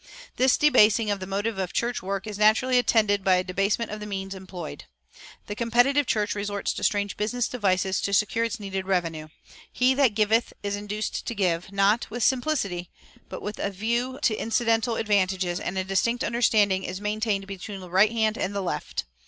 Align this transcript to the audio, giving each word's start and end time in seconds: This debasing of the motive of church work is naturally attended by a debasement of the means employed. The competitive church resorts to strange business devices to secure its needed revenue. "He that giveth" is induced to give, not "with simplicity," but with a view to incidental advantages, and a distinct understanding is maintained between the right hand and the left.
This 0.37 0.57
debasing 0.57 1.11
of 1.11 1.19
the 1.19 1.27
motive 1.27 1.59
of 1.59 1.73
church 1.73 2.01
work 2.01 2.25
is 2.25 2.39
naturally 2.39 2.79
attended 2.79 3.23
by 3.23 3.35
a 3.35 3.43
debasement 3.43 3.91
of 3.91 3.99
the 3.99 4.07
means 4.07 4.33
employed. 4.33 4.85
The 5.45 5.53
competitive 5.53 6.07
church 6.07 6.33
resorts 6.33 6.73
to 6.73 6.83
strange 6.83 7.17
business 7.17 7.47
devices 7.47 8.01
to 8.01 8.11
secure 8.11 8.43
its 8.43 8.59
needed 8.59 8.87
revenue. 8.87 9.27
"He 9.71 9.93
that 9.93 10.15
giveth" 10.15 10.53
is 10.63 10.75
induced 10.75 11.27
to 11.27 11.35
give, 11.35 11.71
not 11.71 12.09
"with 12.09 12.23
simplicity," 12.23 12.89
but 13.29 13.43
with 13.43 13.59
a 13.59 13.69
view 13.69 14.17
to 14.23 14.35
incidental 14.35 14.95
advantages, 14.95 15.59
and 15.59 15.77
a 15.77 15.83
distinct 15.83 16.23
understanding 16.23 16.83
is 16.83 16.99
maintained 16.99 17.45
between 17.45 17.79
the 17.79 17.87
right 17.91 18.11
hand 18.11 18.39
and 18.39 18.55
the 18.55 18.61
left. 18.63 19.05